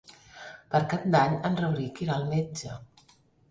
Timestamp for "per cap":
0.71-1.05